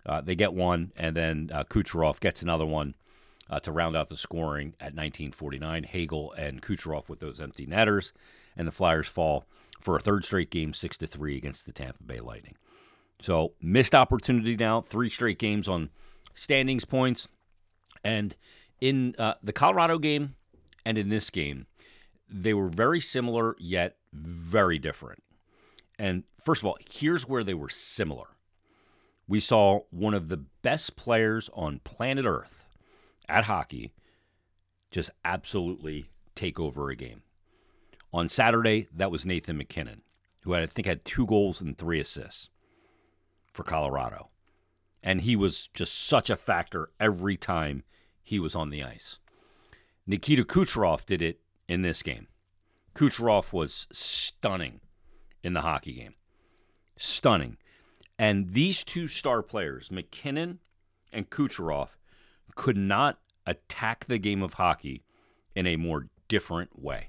Uh, 0.05 0.21
they 0.21 0.35
get 0.35 0.53
one, 0.53 0.93
and 0.97 1.17
then 1.17 1.51
uh, 1.53 1.65
Kucherov 1.65 2.21
gets 2.21 2.43
another 2.43 2.67
one 2.67 2.95
uh, 3.51 3.61
to 3.61 3.73
round 3.73 3.97
out 3.97 4.09
the 4.09 4.17
scoring 4.17 4.69
at 4.81 4.95
1949. 4.95 5.85
Hagel 5.85 6.33
and 6.33 6.63
Kucherov 6.63 7.09
with 7.09 7.21
those 7.21 7.41
empty 7.41 7.67
netters, 7.67 8.13
and 8.57 8.67
the 8.67 8.73
Flyers 8.73 9.09
fall 9.09 9.47
for 9.81 9.97
a 9.97 10.01
third 10.01 10.25
straight 10.25 10.51
game, 10.51 10.75
six 10.75 10.97
to 10.99 11.07
three 11.07 11.37
against 11.37 11.67
the 11.67 11.73
Tampa 11.73 12.03
Bay 12.03 12.21
Lightning. 12.21 12.57
So 13.21 13.53
missed 13.61 13.95
opportunity 13.95 14.57
now, 14.57 14.81
three 14.81 15.11
straight 15.11 15.39
games 15.39 15.69
on 15.69 15.91
standings 16.35 16.85
points, 16.85 17.29
and 18.05 18.37
in 18.81 19.15
uh, 19.19 19.35
the 19.43 19.53
Colorado 19.53 19.99
game 19.99 20.35
and 20.85 20.99
in 20.99 21.09
this 21.09 21.31
game, 21.31 21.67
they 22.29 22.55
were 22.55 22.69
very 22.69 23.01
similar 23.01 23.57
yet 23.59 23.97
very 24.13 24.79
different. 24.79 25.23
And 25.99 26.25
first 26.39 26.63
of 26.63 26.67
all, 26.67 26.79
here's 26.91 27.29
where 27.29 27.45
they 27.45 27.55
were 27.55 27.69
similar. 27.69 28.29
We 29.27 29.41
saw 29.41 29.81
one 29.91 30.15
of 30.15 30.29
the 30.29 30.37
best 30.63 30.97
players 30.97 31.51
on 31.53 31.81
planet 31.81 32.25
Earth 32.25 32.65
at 33.29 33.45
hockey 33.45 33.93
just 34.91 35.11
absolutely 35.25 36.07
take 36.35 36.59
over 36.59 36.89
a 36.89 36.97
game. 36.97 37.23
On 38.13 38.29
Saturday, 38.29 38.89
that 38.95 39.11
was 39.11 39.27
Nathan 39.27 39.59
MacKinnon, 39.59 40.03
who 40.45 40.53
had, 40.53 40.63
I 40.63 40.67
think 40.67 40.87
had 40.87 41.05
two 41.05 41.27
goals 41.27 41.61
and 41.61 41.77
three 41.77 42.01
assists 42.01 42.49
for 43.53 43.65
Colorado. 43.65 44.31
And 45.03 45.21
he 45.21 45.37
was 45.37 45.69
just 45.75 46.07
such 46.07 46.31
a 46.31 46.37
factor 46.37 46.91
every 46.99 47.37
time 47.37 47.85
he 48.29 48.39
was 48.39 48.55
on 48.55 48.69
the 48.69 48.85
ice. 48.85 49.21
Nikita 50.07 50.45
Kucherov 50.45 51.07
did 51.07 51.23
it 51.23 51.41
in 51.67 51.81
this 51.81 52.03
game. 52.03 52.27
Kucherov 52.95 53.55
was 53.55 53.87
stunning 53.91 54.81
in 55.43 55.55
the 55.55 55.63
hockey 55.63 55.95
game. 55.95 56.13
Stunning. 56.99 57.57
And 58.19 58.53
these 58.53 58.85
two 58.85 59.09
star 59.09 59.43
players, 59.43 59.91
MacKinnon 59.91 60.59
and 61.11 61.31
Kucherov, 61.31 61.97
could 62.55 62.77
not 62.77 63.19
attack 63.47 64.05
the 64.05 64.19
game 64.19 64.43
of 64.43 64.55
hockey 64.55 65.05
in 65.55 65.67
a 65.67 65.77
more 65.77 66.09
different 66.29 66.79
way. 66.79 67.09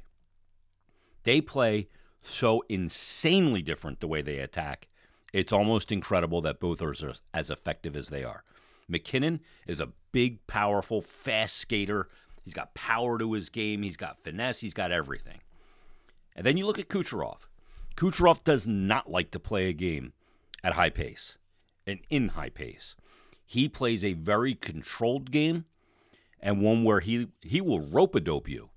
They 1.24 1.42
play 1.42 1.90
so 2.22 2.64
insanely 2.70 3.62
different 3.62 4.00
the 4.00 4.08
way 4.08 4.22
they 4.22 4.40
attack. 4.40 4.88
It's 5.34 5.52
almost 5.52 5.92
incredible 5.92 6.40
that 6.44 6.62
both 6.62 6.82
are 6.82 6.96
as 7.34 7.50
effective 7.50 7.98
as 7.98 8.08
they 8.08 8.24
are. 8.24 8.46
MacKinnon 8.90 9.40
is 9.68 9.80
a 9.80 9.90
big, 10.12 10.46
powerful, 10.48 11.02
fast 11.02 11.58
skater. 11.58 12.10
He's 12.44 12.54
got 12.54 12.74
power 12.74 13.18
to 13.20 13.34
his 13.34 13.50
game. 13.50 13.84
He's 13.84 13.98
got 13.98 14.20
finesse. 14.20 14.60
He's 14.60 14.74
got 14.74 14.92
everything. 14.92 15.40
And 16.36 16.46
then 16.46 16.58
you 16.58 16.66
look 16.66 16.80
at 16.80 16.90
Kucherov. 16.90 17.48
Kucherov 17.96 18.44
does 18.44 18.66
not 18.66 19.12
like 19.12 19.32
to 19.32 19.40
play 19.40 19.68
a 19.68 19.74
game 19.74 20.14
at 20.64 20.74
high 20.74 20.90
pace 20.90 21.38
and 21.86 22.00
in 22.10 22.30
high 22.30 22.50
pace. 22.50 22.96
He 23.46 23.68
plays 23.68 24.04
a 24.04 24.14
very 24.14 24.56
controlled 24.56 25.32
game 25.32 25.66
and 26.40 26.62
one 26.62 26.84
where 26.84 27.02
he, 27.02 27.28
he 27.42 27.62
will 27.62 27.82
rope 27.82 28.16
a 28.16 28.20
dope 28.20 28.48
you 28.48 28.70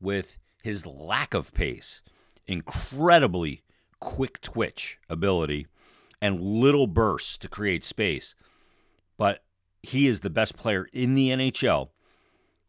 with 0.00 0.36
his 0.62 0.84
lack 0.86 1.34
of 1.34 1.54
pace, 1.54 2.02
incredibly 2.46 3.62
quick 4.00 4.40
twitch 4.40 4.98
ability, 5.08 5.66
and 6.20 6.40
little 6.40 6.86
bursts 6.86 7.38
to 7.38 7.48
create 7.48 7.84
space. 7.84 8.34
But 9.16 9.44
he 9.82 10.06
is 10.06 10.20
the 10.20 10.30
best 10.30 10.56
player 10.56 10.86
in 10.92 11.14
the 11.14 11.30
NHL 11.30 11.90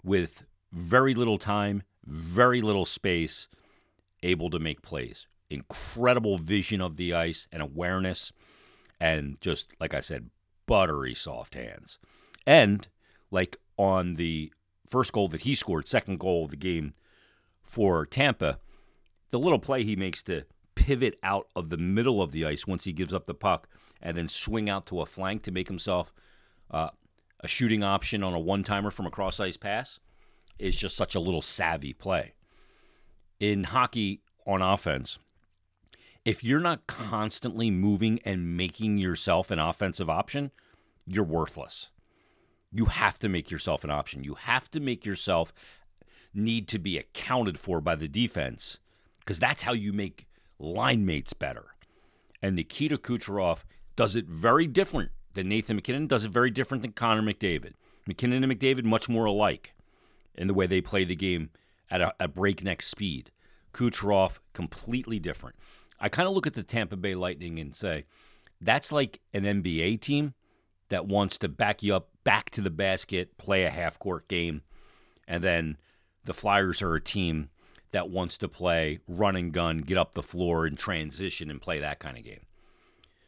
with 0.03 0.43
very 0.71 1.13
little 1.13 1.37
time, 1.37 1.83
very 2.05 2.61
little 2.61 2.85
space, 2.85 3.47
able 4.21 4.49
to 4.49 4.59
make 4.59 4.81
plays 4.81 5.27
incredible 5.49 6.37
vision 6.37 6.81
of 6.81 6.97
the 6.97 7.13
ice 7.13 7.47
and 7.51 7.61
awareness, 7.61 8.31
and 8.99 9.39
just 9.41 9.71
like 9.79 9.93
I 9.93 10.01
said, 10.01 10.29
buttery 10.65 11.13
soft 11.13 11.55
hands. 11.55 11.99
And 12.45 12.87
like 13.31 13.57
on 13.77 14.15
the 14.15 14.51
first 14.89 15.13
goal 15.13 15.27
that 15.29 15.41
he 15.41 15.55
scored, 15.55 15.87
second 15.87 16.19
goal 16.19 16.45
of 16.45 16.51
the 16.51 16.57
game 16.57 16.93
for 17.63 18.05
Tampa, 18.05 18.59
the 19.29 19.39
little 19.39 19.59
play 19.59 19.83
he 19.83 19.95
makes 19.95 20.23
to 20.23 20.45
pivot 20.75 21.19
out 21.23 21.47
of 21.55 21.69
the 21.69 21.77
middle 21.77 22.21
of 22.21 22.31
the 22.31 22.45
ice 22.45 22.67
once 22.67 22.83
he 22.83 22.93
gives 22.93 23.13
up 23.13 23.25
the 23.25 23.33
puck 23.33 23.67
and 24.01 24.15
then 24.15 24.27
swing 24.27 24.69
out 24.69 24.85
to 24.85 25.01
a 25.01 25.05
flank 25.05 25.41
to 25.43 25.51
make 25.51 25.67
himself 25.67 26.13
uh, 26.71 26.89
a 27.39 27.47
shooting 27.47 27.83
option 27.83 28.23
on 28.23 28.33
a 28.33 28.39
one 28.39 28.63
timer 28.63 28.91
from 28.91 29.05
a 29.05 29.11
cross 29.11 29.39
ice 29.39 29.57
pass 29.57 29.99
is 30.57 30.75
just 30.75 30.95
such 30.95 31.15
a 31.15 31.19
little 31.19 31.41
savvy 31.41 31.93
play. 31.93 32.33
In 33.39 33.65
hockey 33.65 34.21
on 34.47 34.61
offense, 34.61 35.19
if 36.23 36.43
you're 36.43 36.59
not 36.59 36.87
constantly 36.87 37.69
moving 37.69 38.19
and 38.25 38.57
making 38.57 38.97
yourself 38.97 39.51
an 39.51 39.59
offensive 39.59 40.09
option, 40.09 40.51
you're 41.05 41.23
worthless. 41.23 41.89
You 42.71 42.85
have 42.85 43.19
to 43.19 43.29
make 43.29 43.51
yourself 43.51 43.83
an 43.83 43.91
option. 43.91 44.23
You 44.23 44.35
have 44.35 44.71
to 44.71 44.79
make 44.79 45.05
yourself 45.05 45.53
need 46.33 46.67
to 46.69 46.79
be 46.79 46.97
accounted 46.97 47.57
for 47.57 47.79
by 47.79 47.95
the 47.95 48.07
defense 48.07 48.79
because 49.19 49.39
that's 49.39 49.63
how 49.63 49.73
you 49.73 49.93
make 49.93 50.27
line 50.59 51.05
mates 51.05 51.33
better. 51.33 51.65
And 52.41 52.55
Nikita 52.55 52.97
Kucherov 52.97 53.63
does 53.95 54.15
it 54.15 54.25
very 54.27 54.67
different 54.67 55.11
than 55.35 55.47
Nathan 55.49 55.75
MacKinnon, 55.75 56.07
does 56.07 56.25
it 56.25 56.31
very 56.31 56.49
different 56.49 56.81
than 56.81 56.91
Connor 56.91 57.21
McDavid. 57.21 57.73
MacKinnon 58.07 58.43
and 58.43 58.51
McDavid 58.51 58.83
much 58.83 59.07
more 59.07 59.25
alike 59.25 59.73
in 60.33 60.47
the 60.47 60.53
way 60.53 60.67
they 60.67 60.81
play 60.81 61.03
the 61.03 61.15
game 61.15 61.49
at 61.89 62.01
a, 62.01 62.13
a 62.19 62.27
breakneck 62.27 62.81
speed. 62.81 63.31
Kucherov 63.73 64.39
completely 64.53 65.19
different. 65.19 65.55
I 65.99 66.09
kind 66.09 66.27
of 66.27 66.33
look 66.33 66.47
at 66.47 66.53
the 66.53 66.63
Tampa 66.63 66.95
Bay 66.95 67.13
Lightning 67.13 67.59
and 67.59 67.75
say, 67.75 68.05
that's 68.61 68.91
like 68.91 69.19
an 69.33 69.43
NBA 69.43 70.01
team 70.01 70.33
that 70.89 71.07
wants 71.07 71.37
to 71.39 71.47
back 71.47 71.83
you 71.83 71.95
up 71.95 72.09
back 72.23 72.49
to 72.51 72.61
the 72.61 72.69
basket, 72.69 73.37
play 73.37 73.63
a 73.63 73.69
half 73.69 73.99
court 73.99 74.27
game. 74.27 74.61
And 75.27 75.43
then 75.43 75.77
the 76.23 76.33
Flyers 76.33 76.81
are 76.81 76.95
a 76.95 77.01
team 77.01 77.49
that 77.91 78.09
wants 78.09 78.37
to 78.39 78.47
play 78.47 78.99
run 79.07 79.35
and 79.35 79.51
gun, 79.51 79.79
get 79.79 79.97
up 79.97 80.13
the 80.13 80.23
floor 80.23 80.65
and 80.65 80.77
transition 80.77 81.49
and 81.49 81.61
play 81.61 81.79
that 81.79 81.99
kind 81.99 82.17
of 82.17 82.23
game. 82.23 82.45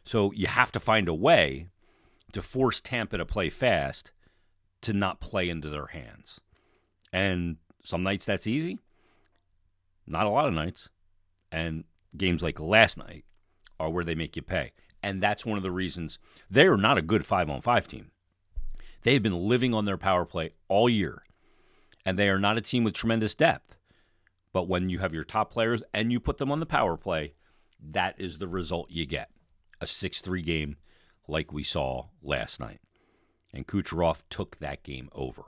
So 0.04 0.32
you 0.32 0.46
have 0.46 0.72
to 0.72 0.80
find 0.80 1.08
a 1.08 1.14
way 1.14 1.68
to 2.32 2.42
force 2.42 2.80
Tampa 2.80 3.18
to 3.18 3.24
play 3.24 3.50
fast 3.50 4.12
to 4.82 4.92
not 4.92 5.20
play 5.20 5.48
into 5.48 5.68
their 5.68 5.86
hands. 5.86 6.40
And 7.12 7.56
some 7.82 8.02
nights 8.02 8.26
that's 8.26 8.46
easy, 8.46 8.78
not 10.06 10.26
a 10.26 10.30
lot 10.30 10.46
of 10.46 10.54
nights. 10.54 10.88
And 11.50 11.84
games 12.16 12.42
like 12.42 12.60
last 12.60 12.98
night 12.98 13.24
are 13.80 13.90
where 13.90 14.04
they 14.04 14.14
make 14.14 14.36
you 14.36 14.42
pay. 14.42 14.72
And 15.02 15.22
that's 15.22 15.46
one 15.46 15.56
of 15.56 15.62
the 15.62 15.70
reasons 15.70 16.18
they 16.50 16.66
are 16.66 16.76
not 16.76 16.98
a 16.98 17.02
good 17.02 17.24
five 17.24 17.48
on 17.48 17.60
five 17.60 17.88
team. 17.88 18.10
They 19.02 19.14
have 19.14 19.22
been 19.22 19.48
living 19.48 19.74
on 19.74 19.84
their 19.84 19.96
power 19.96 20.24
play 20.24 20.50
all 20.68 20.88
year, 20.88 21.22
and 22.04 22.18
they 22.18 22.28
are 22.28 22.38
not 22.38 22.58
a 22.58 22.60
team 22.60 22.84
with 22.84 22.94
tremendous 22.94 23.34
depth. 23.34 23.76
But 24.52 24.68
when 24.68 24.88
you 24.88 24.98
have 24.98 25.14
your 25.14 25.24
top 25.24 25.52
players 25.52 25.82
and 25.94 26.10
you 26.10 26.18
put 26.18 26.38
them 26.38 26.50
on 26.50 26.58
the 26.58 26.66
power 26.66 26.96
play, 26.96 27.34
that 27.80 28.16
is 28.18 28.38
the 28.38 28.48
result 28.48 28.90
you 28.90 29.06
get 29.06 29.30
a 29.80 29.86
6 29.86 30.20
3 30.20 30.42
game 30.42 30.76
like 31.28 31.52
we 31.52 31.62
saw 31.62 32.06
last 32.22 32.58
night. 32.58 32.80
And 33.54 33.66
Kucherov 33.66 34.22
took 34.28 34.58
that 34.58 34.82
game 34.82 35.08
over. 35.12 35.44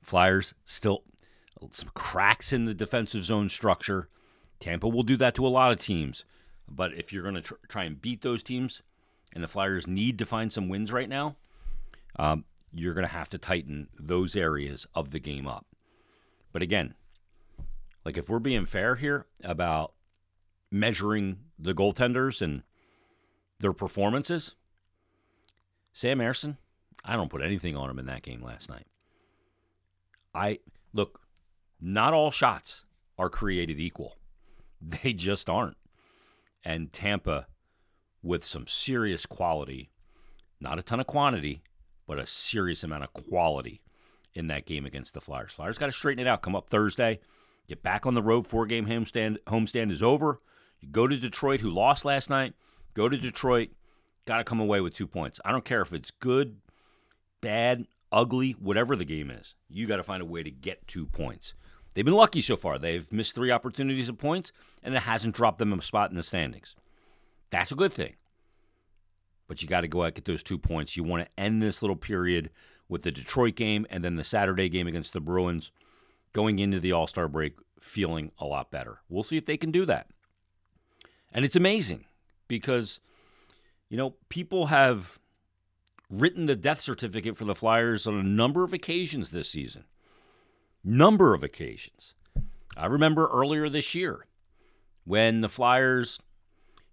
Flyers 0.00 0.54
still 0.64 1.04
some 1.70 1.90
cracks 1.94 2.52
in 2.52 2.64
the 2.64 2.74
defensive 2.74 3.24
zone 3.24 3.48
structure. 3.48 4.08
Tampa 4.58 4.88
will 4.88 5.04
do 5.04 5.16
that 5.18 5.34
to 5.36 5.46
a 5.46 5.48
lot 5.48 5.70
of 5.70 5.78
teams. 5.78 6.24
But 6.68 6.94
if 6.94 7.12
you're 7.12 7.22
going 7.22 7.36
to 7.36 7.42
tr- 7.42 7.54
try 7.68 7.84
and 7.84 8.00
beat 8.00 8.22
those 8.22 8.42
teams, 8.42 8.82
and 9.34 9.44
the 9.44 9.48
Flyers 9.48 9.86
need 9.86 10.18
to 10.18 10.26
find 10.26 10.52
some 10.52 10.68
wins 10.68 10.92
right 10.92 11.08
now, 11.08 11.36
um, 12.18 12.44
you're 12.72 12.94
going 12.94 13.06
to 13.06 13.12
have 13.12 13.28
to 13.30 13.38
tighten 13.38 13.88
those 13.98 14.34
areas 14.34 14.86
of 14.94 15.10
the 15.10 15.20
game 15.20 15.46
up. 15.46 15.66
But 16.52 16.62
again, 16.62 16.94
Like, 18.04 18.16
if 18.16 18.28
we're 18.28 18.38
being 18.38 18.66
fair 18.66 18.96
here 18.96 19.26
about 19.44 19.94
measuring 20.70 21.38
the 21.58 21.74
goaltenders 21.74 22.42
and 22.42 22.62
their 23.60 23.72
performances, 23.72 24.54
Sam 25.92 26.18
Ersson, 26.18 26.56
I 27.04 27.16
don't 27.16 27.30
put 27.30 27.42
anything 27.42 27.76
on 27.76 27.90
him 27.90 27.98
in 27.98 28.06
that 28.06 28.22
game 28.22 28.42
last 28.42 28.68
night. 28.68 28.86
I 30.34 30.60
look, 30.92 31.20
not 31.80 32.14
all 32.14 32.30
shots 32.30 32.84
are 33.18 33.28
created 33.28 33.78
equal. 33.80 34.16
They 35.04 35.12
just 35.12 35.48
aren't. 35.48 35.76
And 36.64 36.92
Tampa, 36.92 37.46
with 38.20 38.44
some 38.44 38.66
serious 38.66 39.26
quality, 39.26 39.90
not 40.60 40.80
a 40.80 40.82
ton 40.82 40.98
of 40.98 41.06
quantity, 41.06 41.62
but 42.08 42.18
a 42.18 42.26
serious 42.26 42.82
amount 42.82 43.04
of 43.04 43.12
quality 43.12 43.80
in 44.34 44.48
that 44.48 44.66
game 44.66 44.84
against 44.84 45.14
the 45.14 45.20
Flyers. 45.20 45.52
Flyers 45.52 45.78
got 45.78 45.86
to 45.86 45.92
straighten 45.92 46.26
it 46.26 46.28
out. 46.28 46.42
Come 46.42 46.56
up 46.56 46.68
Thursday, 46.68 47.20
get 47.68 47.84
back 47.84 48.06
on 48.06 48.14
the 48.14 48.22
road. 48.22 48.46
Four 48.46 48.66
game 48.66 48.86
homestand 48.86 49.38
homestand 49.46 49.92
is 49.92 50.02
over. 50.02 50.40
You 50.80 50.88
go 50.88 51.06
to 51.06 51.16
Detroit, 51.16 51.60
who 51.60 51.70
lost 51.70 52.04
last 52.04 52.28
night. 52.28 52.54
Go 52.94 53.08
to 53.08 53.16
Detroit. 53.16 53.70
Got 54.24 54.38
to 54.38 54.44
come 54.44 54.60
away 54.60 54.80
with 54.80 54.94
two 54.94 55.06
points. 55.06 55.40
I 55.44 55.52
don't 55.52 55.64
care 55.64 55.80
if 55.80 55.92
it's 55.92 56.10
good, 56.10 56.58
bad, 57.40 57.86
ugly, 58.10 58.52
whatever 58.52 58.94
the 58.94 59.04
game 59.04 59.30
is. 59.30 59.54
You 59.68 59.86
got 59.86 59.96
to 59.96 60.04
find 60.04 60.22
a 60.22 60.26
way 60.26 60.42
to 60.42 60.50
get 60.50 60.86
two 60.86 61.06
points. 61.06 61.54
They've 61.94 62.04
been 62.04 62.14
lucky 62.14 62.40
so 62.40 62.56
far. 62.56 62.78
They've 62.78 63.10
missed 63.12 63.34
three 63.34 63.50
opportunities 63.50 64.08
of 64.08 64.18
points, 64.18 64.52
and 64.82 64.94
it 64.94 65.02
hasn't 65.02 65.34
dropped 65.34 65.58
them 65.58 65.72
a 65.72 65.82
spot 65.82 66.10
in 66.10 66.16
the 66.16 66.22
standings. 66.22 66.74
That's 67.50 67.72
a 67.72 67.76
good 67.76 67.92
thing. 67.92 68.14
But 69.48 69.62
you 69.62 69.68
got 69.68 69.82
to 69.82 69.88
go 69.88 70.02
out 70.02 70.06
and 70.06 70.14
get 70.14 70.24
those 70.24 70.42
two 70.42 70.56
points. 70.56 70.96
You 70.96 71.04
want 71.04 71.28
to 71.28 71.40
end 71.40 71.60
this 71.60 71.82
little 71.82 71.96
period 71.96 72.50
with 72.88 73.02
the 73.02 73.10
Detroit 73.10 73.56
game 73.56 73.86
and 73.90 74.04
then 74.04 74.16
the 74.16 74.24
Saturday 74.24 74.68
game 74.68 74.86
against 74.86 75.12
the 75.12 75.20
Bruins, 75.20 75.72
going 76.32 76.58
into 76.58 76.80
the 76.80 76.92
All 76.92 77.06
Star 77.06 77.28
break 77.28 77.56
feeling 77.80 78.32
a 78.38 78.46
lot 78.46 78.70
better. 78.70 79.00
We'll 79.08 79.22
see 79.22 79.36
if 79.36 79.44
they 79.44 79.56
can 79.56 79.70
do 79.70 79.84
that. 79.86 80.06
And 81.32 81.44
it's 81.44 81.56
amazing 81.56 82.04
because, 82.48 83.00
you 83.92 83.98
know, 83.98 84.14
people 84.30 84.68
have 84.68 85.18
written 86.08 86.46
the 86.46 86.56
death 86.56 86.80
certificate 86.80 87.36
for 87.36 87.44
the 87.44 87.54
Flyers 87.54 88.06
on 88.06 88.14
a 88.14 88.22
number 88.22 88.64
of 88.64 88.72
occasions 88.72 89.30
this 89.30 89.50
season. 89.50 89.84
Number 90.82 91.34
of 91.34 91.42
occasions. 91.42 92.14
I 92.74 92.86
remember 92.86 93.26
earlier 93.26 93.68
this 93.68 93.94
year 93.94 94.24
when 95.04 95.42
the 95.42 95.48
Flyers, 95.50 96.18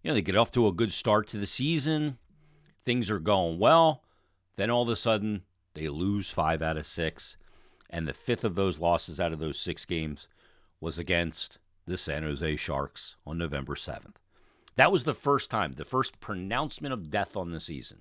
you 0.03 0.12
know, 0.12 0.15
they 0.15 0.22
get 0.22 0.36
off 0.36 0.51
to 0.51 0.68
a 0.68 0.74
good 0.74 0.91
start 0.91 1.29
to 1.29 1.38
the 1.38 1.48
season, 1.48 2.18
things 2.84 3.10
are 3.10 3.20
going 3.20 3.60
well, 3.60 4.03
then 4.58 4.70
all 4.70 4.84
of 4.84 4.89
a 4.89 4.98
sudden 4.98 5.44
they 5.75 5.88
lose 5.88 6.29
five 6.29 6.62
out 6.62 6.75
of 6.75 6.86
six. 6.86 7.38
And 7.89 8.10
the 8.10 8.13
fifth 8.13 8.44
of 8.44 8.56
those 8.56 8.77
losses 8.77 9.22
out 9.22 9.32
of 9.32 9.39
those 9.39 9.58
six 9.58 9.86
games 9.86 10.27
was 10.82 11.00
against 11.00 11.60
the 11.86 11.96
San 11.96 12.24
Jose 12.24 12.58
Sharks 12.58 13.15
on 13.25 13.38
November 13.38 13.75
7th. 13.75 14.18
That 14.79 14.93
was 14.93 15.03
the 15.03 15.13
first 15.13 15.51
time, 15.51 15.74
the 15.74 15.83
first 15.83 16.21
pronouncement 16.21 16.93
of 16.93 17.12
death 17.12 17.36
on 17.36 17.51
the 17.51 17.59
season. 17.59 18.00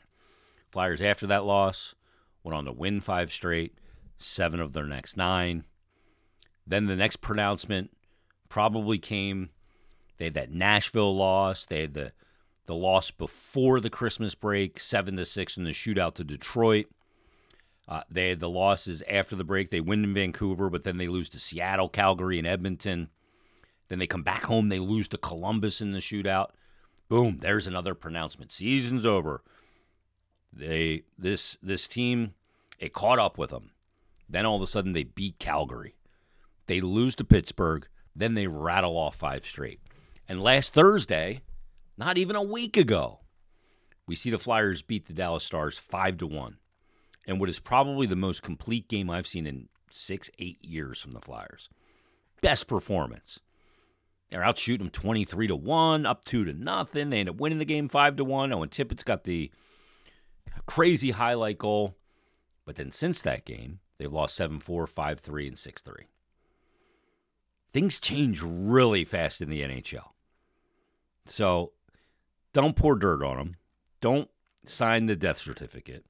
Flyers, 0.70 1.02
after 1.02 1.26
that 1.26 1.44
loss, 1.44 1.97
went 2.44 2.54
on 2.54 2.66
to 2.66 2.73
win 2.73 3.00
five 3.00 3.32
straight, 3.32 3.75
seven 4.16 4.61
of 4.61 4.75
their 4.75 4.87
next 4.87 5.16
nine. 5.16 5.64
Then 6.64 6.87
the 6.87 6.94
next 6.94 7.16
pronouncement 7.16 7.90
probably 8.49 8.97
came. 8.97 9.50
They 10.18 10.26
had 10.26 10.35
that 10.35 10.52
Nashville 10.52 11.16
loss. 11.16 11.66
They 11.66 11.80
had 11.80 11.94
the 11.94 12.12
the 12.66 12.76
loss 12.76 13.11
before 13.11 13.80
the 13.80 13.90
Christmas 13.90 14.37
break, 14.37 14.78
seven 14.78 15.16
to 15.16 15.26
six 15.26 15.56
in 15.56 15.64
the 15.64 15.73
shootout 15.73 16.14
to 16.14 16.23
Detroit. 16.23 16.87
Uh, 17.88 18.02
they 18.08 18.28
had 18.28 18.38
the 18.38 18.49
losses 18.49 19.02
after 19.11 19.35
the 19.35 19.42
break. 19.42 19.70
They 19.70 19.80
win 19.80 20.04
in 20.04 20.14
Vancouver, 20.14 20.70
but 20.70 20.85
then 20.85 20.99
they 20.99 21.08
lose 21.08 21.28
to 21.30 21.40
Seattle, 21.40 21.88
Calgary, 21.88 22.38
and 22.38 22.47
Edmonton. 22.47 23.08
Then 23.88 23.99
they 23.99 24.06
come 24.06 24.23
back 24.23 24.44
home. 24.44 24.68
They 24.68 24.78
lose 24.78 25.08
to 25.08 25.18
Columbus 25.18 25.80
in 25.80 25.91
the 25.91 25.99
shootout. 25.99 26.50
Boom! 27.08 27.38
There's 27.40 27.66
another 27.66 27.94
pronouncement. 27.94 28.52
Season's 28.52 29.06
over. 29.06 29.42
They 30.52 31.04
this 31.18 31.56
this 31.62 31.88
team 31.88 32.34
it 32.78 32.92
caught 32.92 33.18
up 33.18 33.38
with 33.38 33.50
them. 33.50 33.71
Then 34.28 34.47
all 34.47 34.56
of 34.56 34.62
a 34.62 34.66
sudden 34.66 34.92
they 34.92 35.04
beat 35.04 35.38
Calgary. 35.38 35.94
They 36.66 36.80
lose 36.80 37.16
to 37.16 37.25
Pittsburgh. 37.25 37.86
Then 38.14 38.34
they 38.34 38.47
rattle 38.47 38.97
off 38.97 39.16
five 39.16 39.44
straight. 39.44 39.80
And 40.28 40.42
last 40.42 40.75
Thursday, 40.75 41.40
not 41.97 42.18
even 42.18 42.36
a 42.36 42.42
week 42.42 42.76
ago, 42.76 43.21
we 44.06 44.14
see 44.14 44.30
the 44.30 44.38
Flyers 44.38 44.82
beat 44.82 45.06
the 45.06 45.14
Dallas 45.14 45.44
Stars 45.44 45.78
five 45.78 46.18
to 46.18 46.26
one 46.26 46.58
and 47.26 47.38
what 47.38 47.49
is 47.49 47.60
probably 47.60 48.06
the 48.06 48.16
most 48.16 48.42
complete 48.42 48.88
game 48.88 49.10
I've 49.10 49.26
seen 49.26 49.47
in 49.47 49.68
six, 49.90 50.30
eight 50.38 50.62
years 50.64 51.00
from 51.00 51.12
the 51.12 51.21
Flyers. 51.21 51.68
Best 52.40 52.66
performance. 52.66 53.40
They're 54.30 54.45
out 54.45 54.58
shooting 54.58 54.86
them 54.86 54.91
23 54.91 55.47
to 55.49 55.56
1, 55.56 56.06
up 56.06 56.25
2 56.25 56.45
to 56.45 56.52
nothing. 56.52 57.10
They 57.10 57.21
end 57.21 57.28
up 57.28 57.36
winning 57.36 57.58
the 57.58 57.64
game 57.64 57.88
5 57.88 58.17
to 58.17 58.25
1. 58.25 58.52
Oh, 58.52 58.62
and 58.62 58.71
Tippett's 58.71 59.02
got 59.02 59.25
the 59.25 59.50
crazy 60.67 61.12
highlight 61.12 61.58
goal. 61.58 61.97
But 62.64 62.76
then 62.76 62.93
since 62.93 63.23
that 63.23 63.47
game, 63.47 63.80
they've 63.97 64.12
lost 64.12 64.36
7 64.36 64.60
4, 64.60 64.86
5 64.86 65.21
3, 65.21 65.49
and 65.49 65.58
6 65.58 65.82
3. 65.82 65.95
Things 67.73 68.00
change 68.00 68.43
really 68.43 69.04
fast 69.04 69.41
in 69.41 69.49
the 69.49 69.62
NHL. 69.62 70.10
So 71.26 71.73
don't 72.52 72.76
pour 72.76 72.97
dirt 72.97 73.23
on 73.23 73.36
them. 73.36 73.56
Don't 74.00 74.28
sign 74.67 75.06
the 75.06 75.17
death 75.17 75.38
certificate 75.38 76.04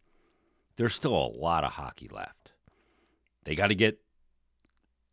there's 0.78 0.94
still 0.94 1.14
a 1.14 1.37
lot 1.37 1.64
of 1.64 1.72
hockey 1.72 2.09
left. 2.11 2.52
They 3.44 3.54
got 3.54 3.66
to 3.66 3.74
get 3.74 4.00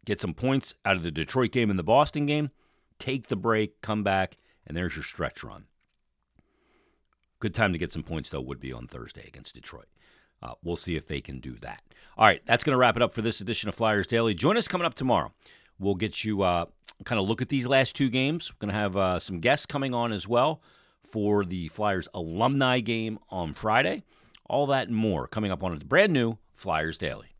get 0.05 0.21
some 0.21 0.33
points 0.33 0.75
out 0.85 0.95
of 0.95 1.03
the 1.03 1.11
Detroit 1.11 1.51
game 1.51 1.69
and 1.69 1.77
the 1.77 1.83
Boston 1.83 2.27
game, 2.27 2.51
take 2.99 3.27
the 3.27 3.36
break, 3.36 3.81
come 3.81 4.03
back, 4.03 4.38
and 4.65 4.75
there's 4.75 4.95
your 4.95 5.03
stretch 5.03 5.43
run. 5.43 5.65
Good 7.39 7.53
time 7.53 7.73
to 7.73 7.79
get 7.79 7.91
some 7.91 8.03
points, 8.03 8.29
though, 8.29 8.41
would 8.41 8.60
be 8.60 8.73
on 8.73 8.88
Thursday 8.88 9.25
against 9.27 9.55
Detroit. 9.55 9.88
Uh, 10.41 10.53
we'll 10.63 10.75
see 10.75 10.95
if 10.95 11.08
they 11.08 11.21
can 11.21 11.39
do 11.39 11.55
that. 11.62 11.81
All 12.17 12.25
right, 12.25 12.41
that's 12.45 12.63
going 12.63 12.73
to 12.73 12.77
wrap 12.77 12.95
it 12.95 13.01
up 13.01 13.13
for 13.13 13.21
this 13.21 13.41
edition 13.41 13.69
of 13.69 13.75
Flyers 13.75 14.08
Daily. 14.08 14.34
Join 14.34 14.58
us 14.58 14.67
coming 14.67 14.86
up 14.86 14.93
tomorrow. 14.93 15.34
We'll 15.77 15.95
get 15.95 16.23
you 16.23 16.43
uh, 16.43 16.65
kind 17.03 17.19
of 17.19 17.27
look 17.27 17.41
at 17.41 17.49
these 17.49 17.67
last 17.67 17.95
two 17.95 18.10
games. 18.10 18.51
We're 18.51 18.67
going 18.67 18.73
to 18.73 18.79
have 18.79 18.97
uh, 18.97 19.19
some 19.19 19.39
guests 19.39 19.65
coming 19.65 19.93
on 19.93 20.12
as 20.12 20.27
well 20.27 20.62
for 21.03 21.45
the 21.45 21.67
Flyers 21.69 22.08
alumni 22.13 22.79
game 22.79 23.19
on 23.29 23.53
Friday. 23.53 24.03
All 24.47 24.67
that 24.67 24.88
and 24.88 24.95
more 24.95 25.27
coming 25.27 25.51
up 25.51 25.63
on 25.63 25.73
a 25.73 25.77
brand 25.77 26.13
new 26.13 26.38
Flyers 26.53 26.97
Daily. 26.97 27.34